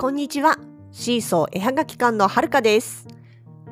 [0.00, 0.58] こんにちは。
[0.92, 3.08] シーソー絵はがき館のはるかです。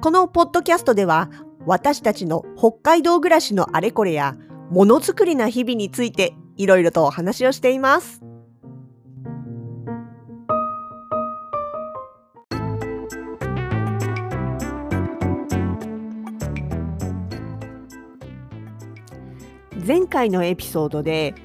[0.01, 1.31] このポッドキャストでは、
[1.67, 4.35] 私たちの北海道暮らしのあれこれや、
[4.69, 8.23] ものづくりな日々について、いろいろとお話をしています。
[19.87, 21.37] 前回のエピソードで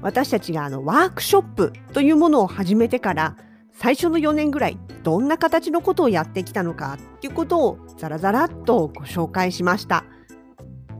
[0.00, 3.36] 私たちがあのワークショップというものを始めてから
[3.84, 10.06] 最初の4年ぐらいどんな形のことをやってきたのかっていうことをザラザラっとご紹介しました。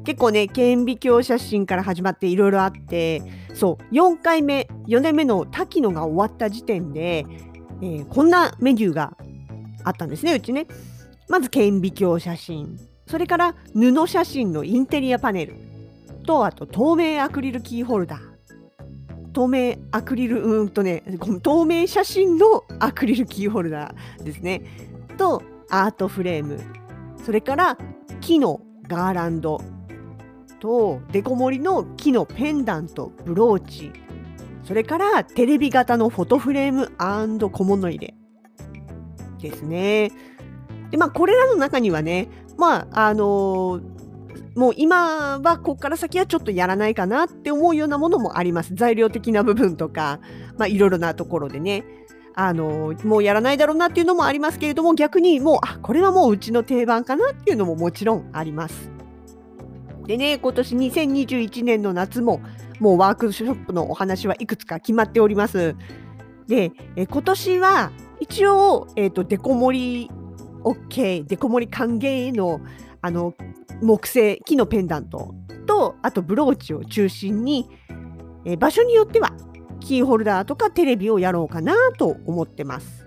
[0.04, 3.22] 結構ね顕微鏡写真から始まっていろいろあって
[3.54, 7.24] そう4回目4年目の滝野が終わった時点で、
[7.80, 9.16] えーこんなメニューが
[9.82, 10.66] あったんですねうちね。
[11.30, 12.78] まず顕微鏡写真。
[13.06, 15.54] それから布写真のインテリアパネル。
[16.26, 18.33] とあと透明アクリルキーホルダー。
[19.34, 21.02] 透明アクリルうんとね
[21.42, 24.62] 透明写真のアクリルキーホルダーですね。
[25.18, 26.58] とアートフレーム。
[27.22, 27.76] それから
[28.20, 29.60] 木のガーランド。
[30.60, 33.92] とデコ盛りの木のペンダントブローチ。
[34.62, 36.90] それからテレビ型のフォトフレーム
[37.50, 38.14] 小物入れ。
[39.40, 40.10] ですね。
[40.90, 43.93] でまあこれらの中にはねまああのー
[44.54, 48.74] もう今はここから先はちょっとやらないかなって思うようなものもあります。
[48.74, 50.20] 材料的な部分とか、
[50.56, 51.84] まあいろいろなところでね。
[52.36, 58.90] あの、もうやらないだろうなっていうのもありますけれども、逆にもう、あ、これはもううちの定番かなっていうのももちろんあります。
[60.06, 62.40] でね、今年2021年の夏も、
[62.80, 65.76] もうワークショップのお話はいくつか決まっております。
[66.48, 70.10] で、え今年は一応、えっ、と、デコ盛り
[70.64, 72.60] OK、デコ盛り歓迎の、
[73.04, 73.34] あの、
[73.82, 75.34] 木製木のペンダント
[75.66, 77.68] とあとブローチを中心に、
[78.46, 79.32] えー場所によっては
[79.80, 83.06] キーホルダーとかテレビをやろうかなと思ってます。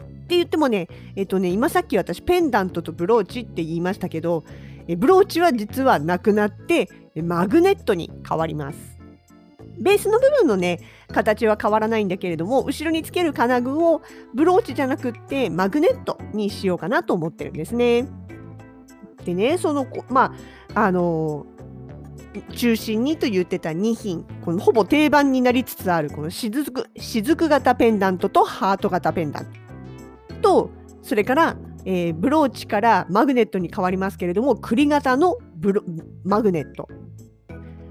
[0.00, 4.44] って言ってもね、えっ、とね、今さっき私ペンダントとブローチって言いましたけど、
[4.88, 8.78] えブローチは実はなくなってえマグネットに変わります。
[9.78, 14.00] ベースの部分のね、形は変わらないんだけれども、後ろにつける金具を
[14.34, 18.06] ブローチじゃなくってマグネットにしようかなと思ってるんですね。
[19.24, 20.34] でね、その、ま
[20.74, 21.46] あ、あの
[22.56, 26.64] 中心にと言ってた2品、このほぼ定番になりつつあるこの雫
[26.96, 29.46] 雫型ペンダントとハート型ペンダン
[30.28, 30.70] トと、
[31.02, 35.82] それから、えーブローチからマグネットに変わりますけれども、栗型のブロ
[36.24, 36.88] マグネット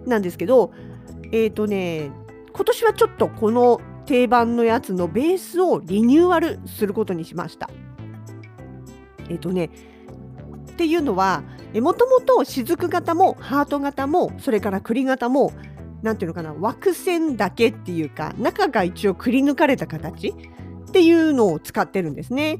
[0.05, 0.71] なんですけど、
[1.31, 2.11] えっ、とね、
[2.53, 7.69] 今年はちょっとこの定番のやつのベースをリニューアルすることにしました。
[9.29, 9.69] えっ、とね、
[10.71, 11.43] っていうのは
[11.75, 15.51] もともと雫型もハート型もそれから栗型も
[16.01, 22.59] なんていうのかな枠線だけっていうか中が一応くり抜かれた形っていうのを使ってるんですね。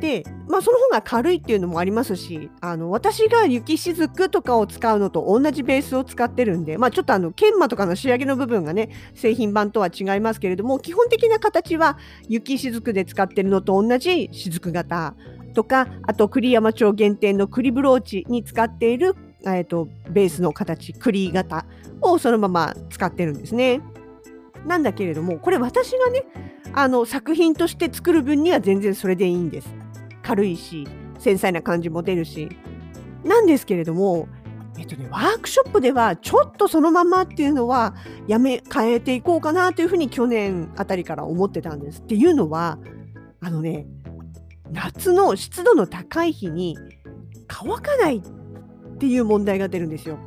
[0.00, 11.98] で、まあ、その方が軽いっていうのもありますしあの私が雪雫とかを使うのと同じベースを使ってるんで、まあ、ちょっとあの研磨とかの仕上げの部分がね製品版とは違いますけれども基本的な形は
[12.28, 15.14] 雪雫で使ってるのと同じ雫型
[15.52, 21.66] とかあと栗山町限定の栗ブローチに使っている、えー、とベースの形栗型
[22.00, 23.80] をそのまま使ってるんですね。
[24.66, 26.24] なんだけれどもこれ私がね
[26.74, 29.68] あの作品として作る分には全然それでいいんです。
[30.22, 30.86] 軽いし
[31.18, 32.48] 繊細な感じも出るし。
[33.22, 34.28] なんですけれども
[34.78, 37.94] えっとね、ワークショップではちょっとそのままっていうのは
[38.26, 42.00] やめ変えていこうかなというふうに去年あたりから思ってたんです。
[42.00, 42.78] っていうのは
[43.40, 43.86] あのね
[44.72, 46.76] 夏の湿度の高い日に
[47.48, 48.22] 乾かないっ
[48.98, 50.18] ていう問題が出るんですよ。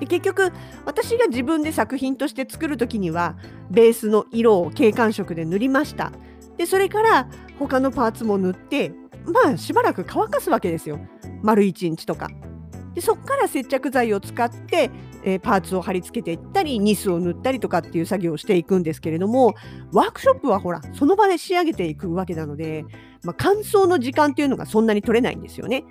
[0.00, 0.52] で結局
[0.84, 3.36] 私が自分で作品として作る時には
[3.70, 6.12] ベースの色を景観色で塗りました。
[6.56, 7.28] でそれから
[7.58, 8.92] 他のパーツも塗って
[9.26, 10.98] まあしばらく乾かすわけですよ
[11.42, 12.28] 丸1日とか。
[12.94, 14.90] でそこから接着剤を使って、
[15.22, 19.54] えーパーツを貼り付けていったりニスを塗ったりとかっていう作業をしていくんですけれども
[19.92, 22.84] ワークショップはほらその場で仕上げていくわけなので、
[23.22, 25.84] まあ、乾燥の時間っていうのがそんなに取れないんですよね。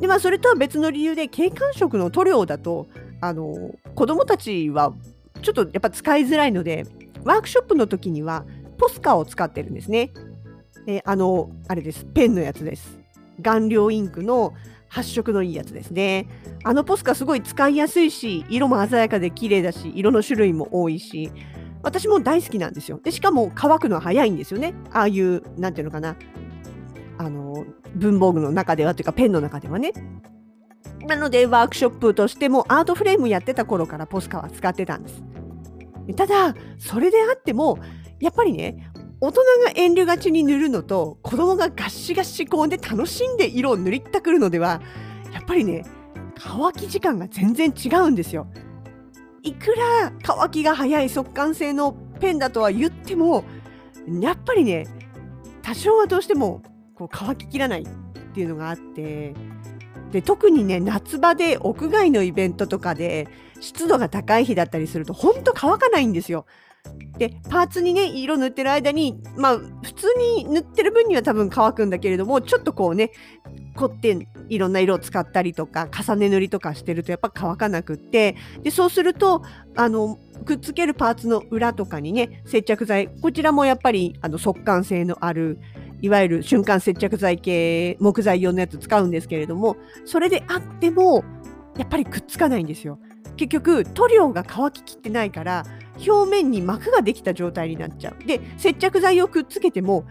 [0.00, 2.88] でまあそれとは別の理由で景観色の塗料だと
[3.20, 4.94] あの子どもたちは
[5.42, 6.86] ちょっとやっぱ使いづらいので
[7.24, 8.44] ワークショップの時には
[8.78, 10.12] ポスカを使ってるんですね。
[10.86, 12.98] えーあのあれですペンのやつです。
[13.42, 14.54] 顔料インクの
[14.90, 16.26] 発色のいいやつですね。
[16.64, 21.30] あのポスカすごい使いやすいし色も鮮やかで綺麗だし色の種類も多いし
[21.82, 23.00] 私も大好きなんですよ。
[23.02, 24.74] でしかも乾くのは早いんですよね。
[24.90, 26.16] ああいうなんていうのかな
[27.18, 27.64] あの
[27.94, 29.92] 文房具の中ではというかペンの中ではね。
[31.06, 35.22] なのでワークショップとしてもアートフレームやってた頃からポスカは使ってたんです。
[36.16, 37.78] ただそれであっても
[38.18, 38.89] やっぱりね
[39.22, 44.80] 大人が遠慮がちに塗るのと子供がガッシガシ高温で楽しんで色を塗りたくるのでは
[45.32, 45.84] やっぱりね
[46.36, 48.46] 乾き時間が全然違うんですよ。
[49.42, 53.44] いくら乾きが早い速乾性のペンだとは言っても
[54.20, 54.86] やっぱりね
[55.62, 56.62] 多少はどうしても
[56.94, 57.84] こう乾ききらないっ
[58.34, 59.34] ていうのがあって
[60.12, 63.28] で特にね夏場で屋外のイベントとかで
[63.60, 66.46] 湿度が高い日だったりするとほんと乾かないんですよ。
[67.20, 73.10] でパーツにね色塗ってる間にまあ普通に塗ってる分には多分乾くんだけれどもちょっとこうね
[73.76, 79.42] 凝っていろんな色を使ったりとか重ね塗りとかしてるとやっぱ乾かなくってでそうすると
[79.76, 85.58] あのくっつけるパーツの裏とかにね接着剤こちらもやっぱりあの速乾性のある
[86.00, 89.76] いわゆる瞬間接着剤系木材用のやつ使うんですけれども
[90.06, 91.22] それであっても
[91.76, 92.98] やっぱりくっつかないんですよ。
[93.40, 95.64] 結局塗料が乾ききってないから
[96.06, 98.26] 表面に膜ができた状態になっちゃう。
[98.26, 100.04] で接着剤をくっつけても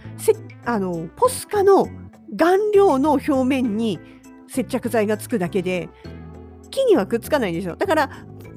[0.65, 1.87] あのポスカの
[2.35, 3.99] 顔料の表面に
[4.47, 5.89] 接着剤がつくだけで
[6.71, 7.75] 木にはくっつかないんですよ。
[7.75, 8.09] だから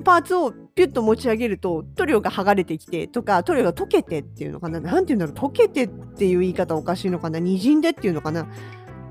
[0.05, 8.49] パーツをピュッと持ち上げると塗料が剥がれてきてとか塗料が溶けてっていうのかな何て言うんだろう溶けてっていう言い方おかしいのかなにじんでっていうのかな、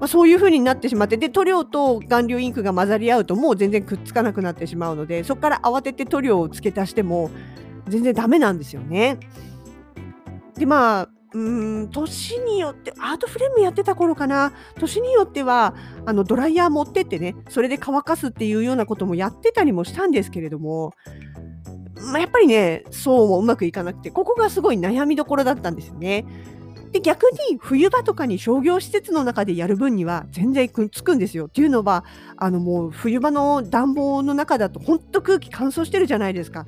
[0.01, 7.29] まあ、そういう風になってしまってで塗料と顔料インクが混ざり合うともう全然くっつかなくなってしまうのでそこから慌てて塗料を付け足しても
[7.87, 9.19] 全然ダメなんですよね。
[10.55, 11.39] でまあう
[11.83, 15.75] ん年によってアートフレームやってた頃かな年によっては
[16.07, 20.93] あのドライヤー持ってってねそれで乾かすっていうようなこともやってたりもしたんですけれども
[22.07, 26.25] まあ、やっぱりね、そうもうまくいかなくて、ここがすごい悩みどころだったんですよね。
[26.91, 31.45] で逆に冬場とかに商業施設の中でやる分には全然くっつくんですよ。
[31.45, 32.03] っていうのは
[32.35, 36.65] あのもう冬場の暖房の中だと本当空気乾燥してるじゃないですか。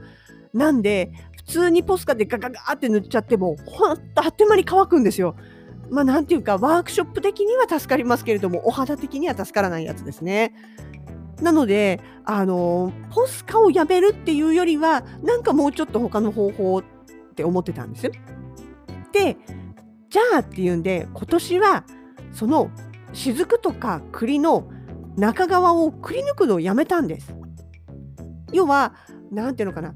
[0.53, 5.35] なんで普通にポスカでガガガって塗っちゃってもほんとあっという間に乾くんですよ。
[5.89, 10.53] まあなんていうかワークショップ的には助かりますけれどもお肌的には助からないやつですね。
[11.41, 16.83] なので、あの、ポスカをやめるっていうよりは、なんかもうちょっと他の方法っ
[17.35, 18.11] て思ってたんです。
[19.11, 19.37] で、
[20.13, 21.85] じゃあっていうんで、今年は
[22.31, 22.69] その
[23.13, 24.69] 雫とか栗の
[25.17, 27.35] 中側をくり抜くのをやめたんです。
[28.51, 28.93] 要は、
[29.31, 29.95] なんていうのかな。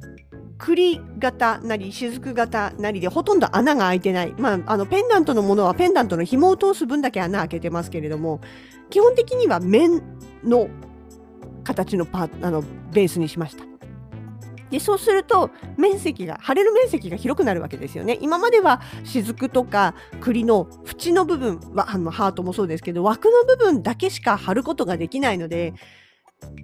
[0.58, 8.42] 栗型なり雫型なりでほとんど穴が開いてない、まあ、あのペンダントのものはペンダントの紐を通す分だけ穴開けてますけれども
[8.90, 10.02] 基本的には面
[10.44, 10.68] の
[11.64, 13.77] 形のパあのベースにしました。
[14.70, 18.18] でそうすると面積が貼れる面積が広くなるわけですよね。
[18.22, 25.74] 今までは雫とか栗の縁の部分はあのハートもそうですけど枠の部分だけしか貼ることができないので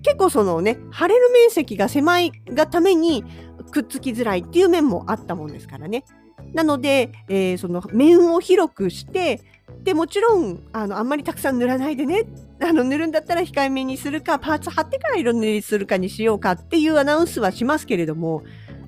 [0.03, 3.23] 結構そのね貼れる面積が狭いがために
[3.71, 6.03] くっつきづらいっていう面もあったもんですからね。
[6.53, 9.41] なので、えー、その面を広くして
[9.83, 12.25] でもちろんあのあんまりたくさん塗らないでね。
[12.61, 18.43] あの塗るんだったら控えめにするかパーツ貼ってから色塗りするかにしようかっていうアナウンスはしますけれども。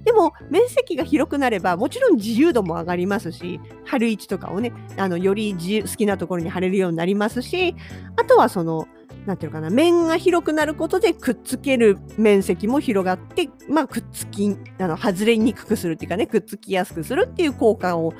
[0.06, 7.76] でも面積が広くなればもちろん自由度も上がりますし貼る位置とかをねあのより自由好きなところに貼れるようになりますし
[8.16, 8.88] あとはその
[9.26, 18.14] なんていうかな面が広くなることでくっつける面積も広がって、まあ、くっつきあの外れにくくするっていうかねくっつきやすくするっていう効果を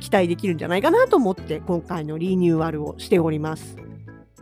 [0.00, 3.76] 期待できるんじゃないかなと思って今回のリニューアルをしております。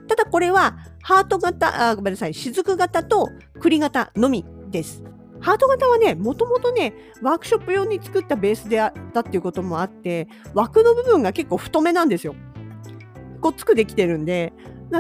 [0.09, 3.29] ただこれはハート型、あごめんなさい、雫型と
[3.61, 5.05] 栗型のみです。
[5.41, 12.35] ハート型はね、もともとね、ワークショップ用に作ったベースであったっていうこともあって、枠の部分が結構太めなんですよ。
[13.41, 14.53] ごっつくできてるんで、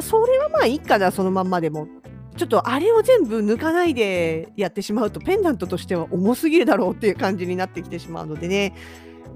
[0.02, 1.88] それはまあいいかな、そのまんまでも。
[2.36, 8.74] ちょっとあれを全部抜かないでやってしまうと、ペンダントとしては重すぎるだろうっていう感じになってきてしまうのでね。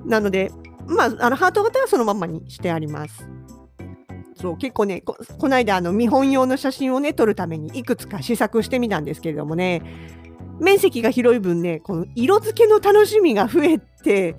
[0.06, 0.50] なので、
[0.86, 3.28] まあ、あのハート型はそのまんまにしてあります。
[4.36, 9.82] そう結構ねこ、この間あの見本用の写真をね撮るためにいくつか試作してみたんですけれどもね、
[10.60, 14.36] 面積が広い分ね、この色付けの楽しみが増えて、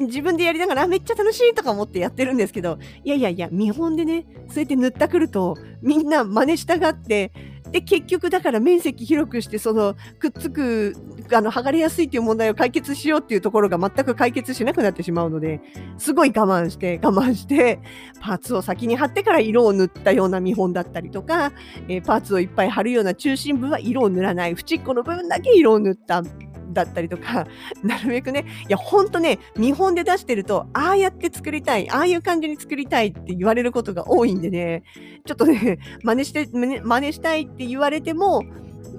[0.00, 7.32] 自分でやりながらめっちゃ楽しいとか思ってやってるんですけど、いやいやいや、見本でね、そうやって塗ったくると、みんな真似したがって、
[7.70, 10.94] で、結局だから面積広くして、そのくっつく、
[11.32, 15.60] あの、剥がれやすいっていう問題を解決しようっていうところが全く解決しなくなってしまうので、
[15.96, 17.80] すごい我慢して、我慢して、
[18.20, 21.52] パーツを先に貼ってから色を塗ったような見本だったりとか、
[21.88, 26.22] えー、パーツをいっぱい貼るような中心部は色を塗らない、縁っこの部分だけ色を塗った。
[26.72, 27.46] だったりとか、
[27.82, 34.82] なるべくね、いや、ほんとね、見本で出してると、ああやって作りたい、ああいう感じに作りたいって言われることが多いんでね、
[35.24, 38.42] ちょっとね、 真似して、真似したいって言われても、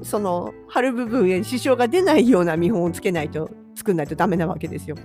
[0.03, 4.95] その、貼る部分へ支障が出ないような見本をつけないと、作んないとダメなわけですよ。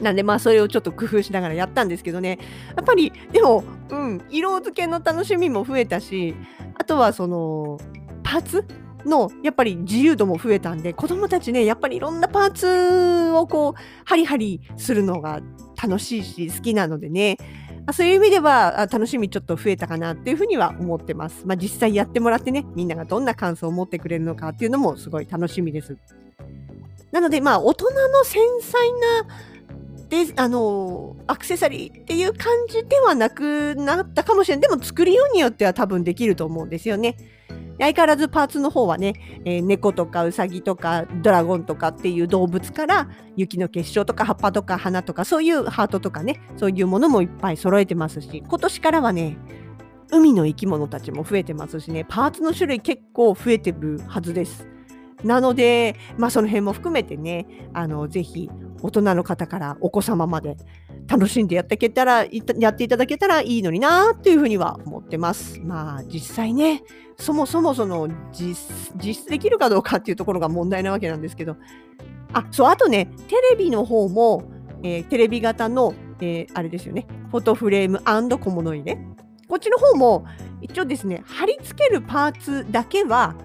[0.00, 2.38] なんでまあそれをちょっと工夫しながらやったんですけどね
[2.76, 6.34] やっぱりでも、うん、色付けの楽しみも増えたし
[6.74, 7.78] あとはその
[8.22, 8.64] パーツ
[9.06, 15.40] のやっぱり自由度も増えたんで子どもたちねやっぱりいろんなパーツをこうハリハリするのが
[15.82, 17.36] 楽しいし好きなのでね
[17.92, 21.46] そういう意味では楽しみちょっと増えたかなっていうふうには思ってます。
[21.46, 25.96] まあ、実際やってもらってねみんながどんな感想を持ってくれるのかっていうのもすごい楽しみです。
[27.12, 29.28] なのでまあ大人の繊細な
[30.08, 37.16] であのアクセサリーっていう感じではなくなったかもしれないでも作りようによっては多分できると思うんですよね。
[37.78, 49.36] 相変わらずパーツの方はね、えー、猫とかウサギとかドラゴンとかっていう動物から雪の結晶とか葉っぱとか花とかそういうハートとかねそういうものもいっぱい揃えてますし今年からはね
[50.10, 54.68] 海の生き物たちも増えてますしねパーツの種類結構増えてるはずです。
[55.24, 58.50] なので、まあ、その辺も含めてねあのぜひ
[58.82, 60.58] 大人の方からお子様まで
[61.06, 62.24] 楽しんでやっていけたら
[62.58, 65.60] やっていただけたらいいのになっていうふうには思ってます。
[65.60, 66.82] まあ実際ね
[67.18, 68.56] そもそもその実
[68.96, 71.56] 実できるかどうかっていうところが問題なわけなんですけど、
[72.32, 74.44] あ、そう、あとね、テレビの方も、
[74.82, 78.00] えー、テレビ型の、えー、あれですよね、フォトフレーム
[78.38, 78.98] 小物入れ。
[79.48, 80.26] こっちの方も、
[80.60, 83.36] 一応ですね、貼り付けるパーツだけは、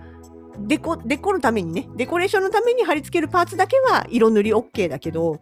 [0.60, 5.40] デコ、デコのためにね、デコレーションのために貼り付けるパーツだけは色塗り OK だけど、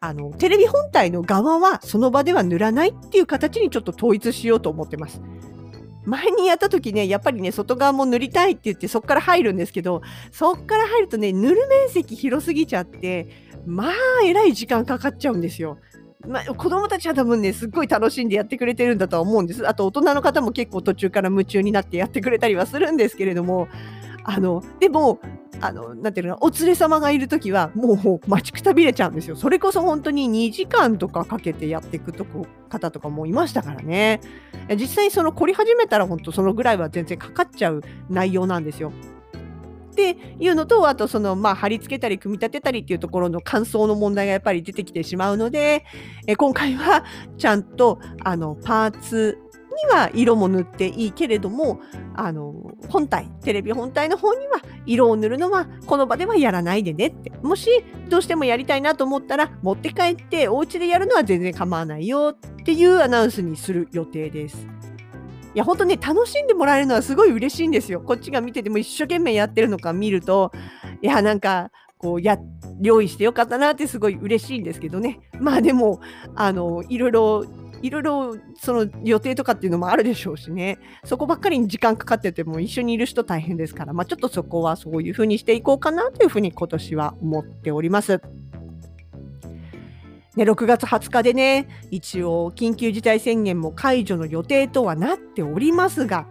[0.00, 5.20] あの、テレビ本体の側はその場では塗らないっていう形にちょっと統一しようと思ってます。
[6.04, 13.28] 前にやった時ね、やっぱりね、外側も塗りたいって言ってそこから入るんですけど、そこから入るとね、塗る面積広すぎちゃって、
[13.66, 13.92] まあ、
[14.24, 15.78] えらい時間かかっちゃうんですよ。
[16.26, 19.68] まあ、子供たちは多分ね、すっごい楽しんでやってくれてるんだとは思うんです。
[19.68, 23.68] あと、大人の方も結構途中から夢中になってやってくれたりはするんですけれども、
[24.28, 25.20] あの、でも、
[25.62, 29.36] あの、なんていうのお連れ様がいるときは、もう待ちくたびれちゃうんですよ。
[29.36, 34.20] それこそ本当に2時間とかかけてやっていくとこ方とかもいましたからね。
[34.78, 38.92] 実際その凝り始めたら本当そのぐらいは全然かかっちゃう内容なんですよ。
[39.92, 45.86] っていうのと、あとその、まあ、貼り付けたり組み立てたりっていうところの感想の問題がやっぱり出てきてしまうので、
[46.26, 47.02] え今回は
[47.38, 49.38] ちゃんとあのパーツ
[49.84, 51.80] には色も塗っていいけれども
[52.14, 52.54] あの
[52.88, 57.68] 本体テレビ本体の方には色を塗るのはこの場ではやらないでねってもし
[58.08, 64.66] どうしてもやりたいなと思ったら持って帰ってお家でやるのは全然構わないよっていうアナウンスにする予定です。
[65.54, 68.00] いや本当ね楽しんでもらえるのはすごい嬉しいんですよ。
[68.00, 70.52] こっちが見てても一生懸命やってるのか見ると
[71.00, 72.38] いやなんかこうや
[72.80, 76.00] 用意してよかったなってすごい嬉しいんですけどねまあでも
[76.36, 77.44] あのいろいろ
[77.82, 88.20] いろいろその予定とかっていうのもあるでしょうしねそこばっかりに時間かかってても一緒にいる人大変ですから、まあ、ちょっとそこはそういうふうにしていこうかなというふうに今年は思っております。
[90.36, 96.28] ね、6月20日でね一応緊急事態宣言も解除の予定とはなっておりますが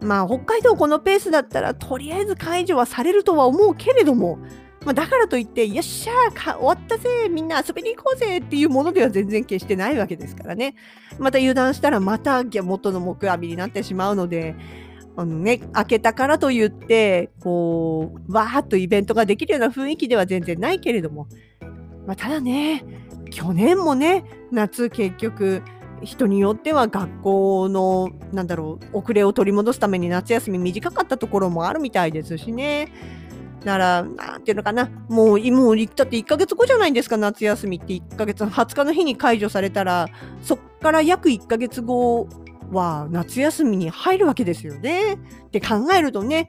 [0.00, 4.40] まあ北海道このペースだったらとりあえず解除はされるとは思うけれども
[4.86, 10.76] まあ、だからといって、よっしゃー、終わったぜ、みんな遊びに行こうぜっていうものでは全然決してないわけですからね。
[11.18, 14.54] また油断したらまた元の木阿弥になってしまうので、
[15.16, 21.26] あのね、開けたからといって、こう、わーっとイベントができるような雰囲気では全然ないけれども、
[22.06, 22.84] まあ、ただね、
[23.32, 25.62] 去年もね、夏結局、
[26.02, 32.92] 人によっては学校の、なんだろう、遅れを取り戻すために夏休み短かったところもあるみたいですしね。
[33.66, 37.94] なら、なんていうのかな、もう、もう、だって1ヶ月後じゃないですか、夏休みって。
[37.94, 40.06] 1ヶ月、20日の日に解除されたら、
[40.40, 42.28] そっから約1ヶ月後
[42.70, 45.14] は夏休みに入るわけですよね。
[45.14, 46.48] って考えるとね、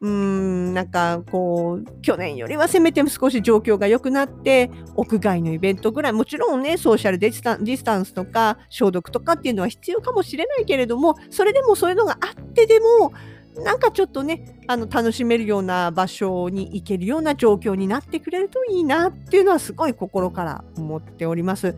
[0.00, 13.12] うーん、なんかこう、去年よりはせめて少し状況が良くなって、屋外のイベントぐらい、もちろんね、ソーシャルデタディスタンスとか消毒とかっていうのは必要かもしれないけれども、それでもそういうのがあってでも、
[13.56, 21.76] なんかちょっとね、あの楽しめるような場所に行けるような状況になってくれるといいなっていうのはすごい心から思っております。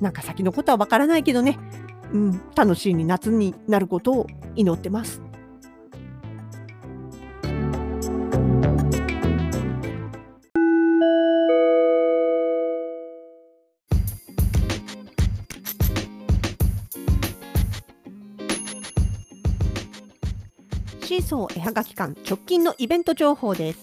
[0.00, 1.58] なんか先のことはわからないけどね、
[2.12, 5.20] うん、楽しいに夏になることを祈ってます。
[21.08, 23.78] シーソー絵はがき館直近のイベント情報です。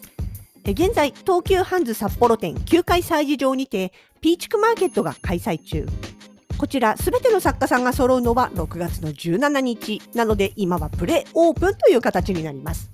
[0.63, 5.87] 現在、東急ハンズ札幌店9階催事場にて、ピーチクマーケットが開催中。
[6.59, 10.03] こちら、すべての作家さんが揃うのは6月の17日。
[10.13, 12.91] なので、今はプレオープンという形になります。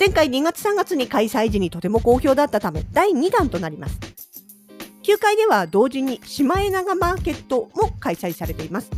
[0.00, 4.00] 前回2月3月に開催時にとても好評だったため、第2弾となります。
[5.04, 8.90] 9階では同時にシマエナガマーケットも開催されています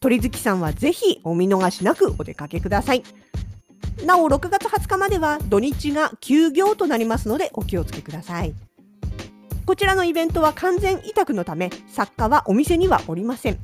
[0.00, 3.02] 鳥好きさんはぜひお見逃しなくお出かけください
[4.04, 8.54] なお6月20日までは土日が休業となりますのでお気をつけください。
[9.64, 13.58] こちらのイベントは完全委託のため作家はお店にはおりません。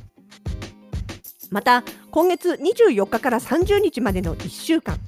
[1.50, 4.98] また今月24日から30日までの1週間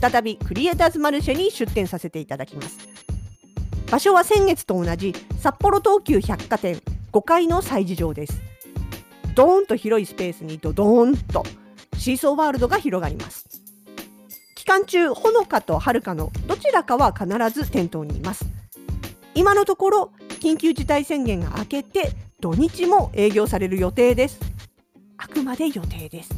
[0.00, 2.78] 再びクリエイターズマルシェに出店させていただきます。
[3.90, 8.40] 場所は先月と同じ札幌東急百貨店5階の催事場です。
[9.34, 11.44] ドーンと広いスペースにドドーンと
[11.96, 13.43] シーソーワールドが広がります。
[14.64, 18.46] 期間中ほのかとはるかのどちらかは必ず店頭にいます。
[19.34, 24.40] 今のところ緊急事態宣言が明けて土日も営業される予定です。
[25.18, 26.30] あくまで予定です。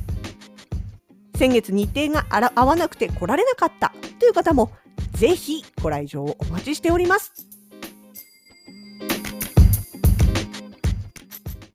[1.37, 4.73] 先月日程が合わなくて来られなかったという方も
[5.13, 7.33] ぜひご来場をお待ちしております。